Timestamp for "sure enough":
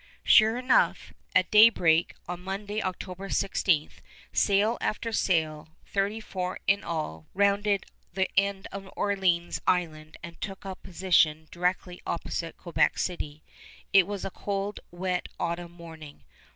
0.23-1.13